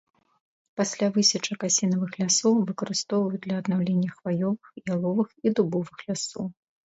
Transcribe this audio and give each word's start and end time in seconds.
Пасля 0.79 1.07
высечак 1.17 1.59
асінавых 1.67 2.11
лясоў 2.21 2.57
выкарыстоўваюць 2.69 3.43
для 3.45 3.55
аднаўлення 3.63 4.09
хваёвых, 4.17 4.73
яловых 4.95 5.29
і 5.45 5.55
дубовых 5.61 5.97
лясоў. 6.09 6.45